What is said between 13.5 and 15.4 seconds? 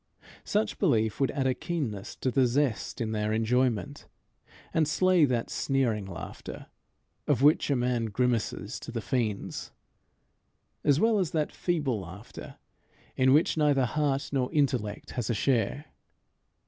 neither heart nor intellect has a